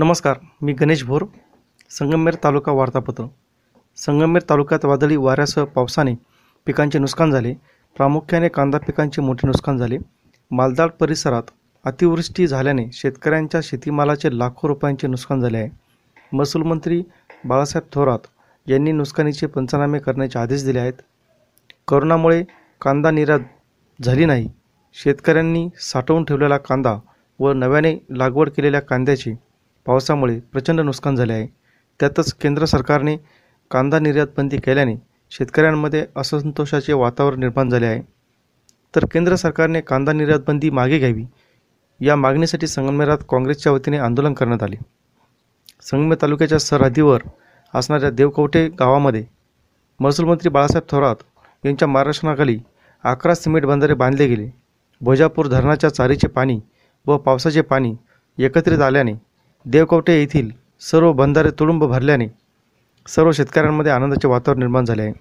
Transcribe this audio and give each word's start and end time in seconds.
नमस्कार 0.00 0.38
मी 0.62 0.72
गणेश 0.72 1.04
भोर 1.04 1.24
संगमनेर 1.90 2.34
तालुका 2.44 2.72
वार्तापत्र. 2.72 3.24
संगमनेर 3.96 4.42
तालुक्यात 4.50 4.84
वादळी 4.84 5.16
वाऱ्यासह 5.16 5.64
पावसाने 5.64 6.14
पिकांचे 6.66 6.98
नुकसान 6.98 7.30
झाले. 7.30 7.54
प्रामुख्याने 7.96 8.48
कांदा 8.48 8.78
पिकांचे 8.78 9.22
मोठे 9.22 9.46
नुकसान 9.46 9.78
झाले. 9.78 9.98
मालदाड 10.50 10.90
परिसरात 10.90 11.42
अतिवृष्टी 11.84 12.46
झाल्याने 12.46 12.86
शेतकऱ्यांच्या 12.92 13.60
शेतीमालाचे 13.62 14.38
लाखो 14.38 14.68
रुपयांचे 14.68 15.06
नुकसान 15.06 15.40
झाले 15.40 15.58
आहे. 15.58 15.68
महसूल 16.32 16.62
मंत्री 16.62 17.02
बाळासाहेब 17.44 17.94
थोरात 17.94 18.26
यांनी 18.66 18.92
नुकसानीचे 18.92 19.46
पंचनामे 19.46 19.98
करण्याचे 19.98 20.38
आदेश 20.38 20.64
दिले 20.64 20.78
आहेत. 20.78 21.02
करोनामुळे 21.88 22.44
कांदा 22.80 23.10
निर्यात 23.10 23.40
झाली 24.02 24.24
नाही. 24.24 24.48
शेतकऱ्यांनी 24.92 25.68
साठवून 25.80 26.24
ठेवलेला 26.24 26.56
कांदा 26.56 26.98
व 27.38 27.52
नव्याने 27.52 27.96
लागवड 28.10 28.50
केलेल्या 28.50 28.80
कांद्याची 28.80 29.34
पावसामुळे 29.86 30.38
प्रचंड 30.40 30.80
नुकसान 30.80 31.16
झाले 31.16 31.32
आहे. 31.32 31.46
त्यातच 32.00 32.32
केंद्र 32.34 32.64
सरकारने 32.64 33.16
कांदा 33.70 33.98
निर्यात 33.98 34.26
बंदी 34.36 34.56
केल्याने 34.56 34.94
शेतकऱ्यांमध्ये 35.30 36.06
असंतोषाचे 36.16 36.92
वातावरण 36.92 37.40
निर्माण 37.40 37.68
झाले 37.68 37.86
आहे. 37.86 38.00
तर 38.96 39.04
केंद्र 39.04 39.34
सरकारने 39.34 39.80
कांदा 39.80 40.12
निर्यात 40.12 40.40
बंदी 40.48 40.70
मागे 40.70 40.98
घ्यावी 40.98 41.24
या 42.00 42.16
मागणीसाठी 42.16 42.66
संगमेरात 42.66 43.18
काँग्रेसच्या 43.28 43.72
वतीने 43.72 43.98
आंदोलन 43.98 44.34
करण्यात 44.34 44.62
आले. 44.62 44.76
संगमेर 45.82 46.16
तालुक्याच्या 46.22 46.58
सरहद्दीवर 46.58 47.22
असणाऱ्या 47.74 48.10
देवकवटे 48.10 48.68
गावामध्ये 48.68 49.24
महसूल 50.00 50.26
मंत्री 50.26 50.48
बाळासाहेब 50.48 50.90
थोरात 50.90 51.16
यांच्या 51.64 51.88
मार्गदर्शनाखाली 51.88 52.58
अकरा 53.04 53.34
सिमेंट 53.34 53.66
बंधारे 53.66 53.94
बांधले 53.94 54.26
गेले. 54.26 54.48
भोजापूर 55.00 55.46
धरणाच्या 55.46 55.90
चारीचे 55.90 56.28
पाणी 56.28 56.60
व 57.06 57.16
पावसाचे 57.16 57.60
पाणी 57.60 57.94
एकत्रित 58.38 58.78
आल्याने 58.78 59.12
देवकवटे 59.66 60.20
येथील 60.20 60.50
सर्व 60.80 61.12
बंधारे 61.12 61.50
तुडुंब 61.50 61.84
भरल्याने 61.84 62.26
सर्व 63.08 63.32
शेतकऱ्यांमध्ये 63.32 63.92
आनंदाचे 63.92 64.28
वातावरण 64.28 64.58
निर्माण 64.58 64.84
झाले 64.84 65.02
आहे. 65.02 65.12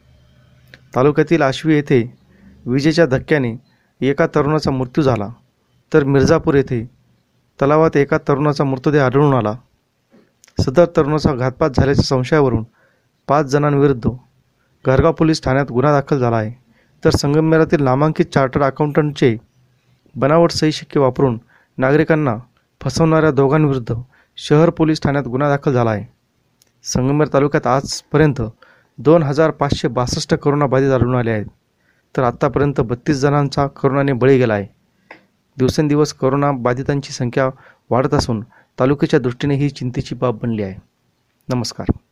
तालुक्यातील 0.96 1.42
आश्वी 1.42 1.76
येथे 1.76 2.02
विजेच्या 2.66 3.06
धक्क्याने 3.06 3.54
एका 4.02 4.28
तरुणाचा 4.28 4.72
मृत्यू 4.72 5.04
झाला. 5.04 5.28
तर 5.94 6.04
मिर्झापूर 6.04 6.56
येथे 6.56 6.84
तलावात 7.62 7.98
एका 7.98 8.18
तरुणाचा 8.18 8.64
मृतदेह 8.64 9.04
आढळून 9.04 9.34
आला. 9.34 9.54
सदर 10.62 10.86
तरुणाचा 10.86 11.34
घातपात 11.34 11.70
झाल्याच्या 11.70 12.04
संशयावरून 12.04 12.64
पाच 13.28 13.46
जणांविरुद्ध 13.46 14.10
घरगाव 14.86 15.12
पोलीस 15.12 15.44
ठाण्यात 15.44 15.72
गुन्हा 15.72 16.00
दाखल 16.00 16.20
झाला 16.20 16.38
आहे. 16.38 16.52
तर 17.04 17.10
संगमनेरातील 17.10 17.84
नामांकित 17.84 18.26
चार्टर्ड 18.26 18.64
अकाउंटंटचे 18.64 19.36
बनावट 20.16 20.52
सही 20.52 20.72
शिक्के 20.72 21.00
वापरून 21.00 21.38
नागरिकांना 21.78 22.36
फसवणाऱ्या 22.82 23.32
दोघांविरुद्ध 23.32 23.94
शहर 24.42 24.70
पोलीस 24.70 25.02
ठाण्यात 25.02 25.24
गुन्हा 25.24 25.50
दाखल 25.50 25.74
झाला 25.74 25.92
आहे. 25.92 26.06
संगमेर 26.84 27.28
तालुक्यात 27.34 27.68
आजपर्यंत 27.68 28.42
दोन 28.98 29.24
हजार 29.24 29.52
पाचशे 29.52 29.88
बासष्ट 29.88 30.34
करोनाबाधित 30.34 30.92
आढळून 30.92 31.16
आले 31.16 31.32
आहेत. 31.32 31.46
तर 32.18 32.24
आत्तापर्यंत 32.24 32.82
बत्तीस 32.82 33.18
जणांचा 33.18 33.68
करोनाने 33.68 34.14
बळी 34.14 34.38
गेला 34.38 34.54
आहे. 34.54 34.68
दिवसेंदिवस 35.58 36.14
करोना 36.14 36.52
बाधितांची 36.52 37.14
संख्या 37.14 37.50
वाढत 37.90 38.14
असून 38.14 38.44
तालुक्याच्या 38.80 39.20
दृष्टीने 39.20 39.56
ही 39.56 39.70
चिंतेची 39.70 40.16
बाब 40.16 40.38
बनली 40.44 40.64
आहे. 40.64 40.76
नमस्कार. 41.50 42.09